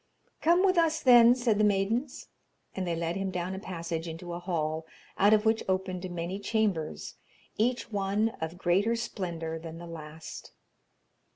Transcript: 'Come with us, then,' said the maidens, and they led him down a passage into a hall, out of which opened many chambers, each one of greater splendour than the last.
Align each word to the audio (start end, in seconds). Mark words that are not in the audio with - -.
'Come 0.41 0.65
with 0.65 0.79
us, 0.79 0.99
then,' 0.99 1.35
said 1.35 1.59
the 1.59 1.63
maidens, 1.63 2.29
and 2.75 2.87
they 2.87 2.95
led 2.95 3.15
him 3.15 3.29
down 3.29 3.53
a 3.53 3.59
passage 3.59 4.07
into 4.07 4.33
a 4.33 4.39
hall, 4.39 4.87
out 5.19 5.31
of 5.31 5.45
which 5.45 5.61
opened 5.69 6.09
many 6.09 6.39
chambers, 6.39 7.17
each 7.57 7.91
one 7.91 8.29
of 8.41 8.57
greater 8.57 8.95
splendour 8.95 9.59
than 9.59 9.77
the 9.77 9.85
last. 9.85 10.53